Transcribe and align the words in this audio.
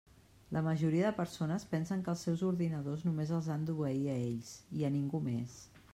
La 0.55 0.61
majoria 0.67 1.03
de 1.09 1.17
persones 1.17 1.65
pensen 1.75 2.01
que 2.07 2.11
els 2.15 2.25
seus 2.27 2.43
ordinadors 2.49 3.05
només 3.09 3.37
els 3.41 3.53
han 3.57 3.69
d'obeir 3.69 4.03
a 4.15 4.19
ells 4.23 4.55
i 4.81 4.89
a 4.89 4.93
ningú 4.97 5.27
més. 5.29 5.61